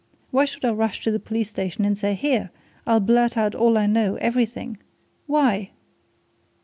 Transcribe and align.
Why 0.31 0.45
should 0.45 0.65
I 0.65 0.71
rush 0.71 1.03
to 1.03 1.11
the 1.11 1.19
police 1.19 1.49
station 1.51 1.85
and 1.85 1.95
say, 1.95 2.15
'Here 2.15 2.49
I'll 2.87 2.99
blurt 2.99 3.37
out 3.37 3.53
all 3.53 3.77
I 3.77 3.85
know 3.85 4.15
everything!' 4.15 4.79
Why?" 5.27 5.69